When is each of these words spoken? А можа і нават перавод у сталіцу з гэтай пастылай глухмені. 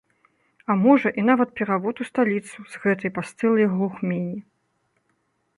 А 0.73 0.77
можа 0.85 1.11
і 1.23 1.25
нават 1.27 1.51
перавод 1.61 1.95
у 2.05 2.09
сталіцу 2.11 2.57
з 2.73 2.81
гэтай 2.87 3.13
пастылай 3.19 3.65
глухмені. 3.75 4.37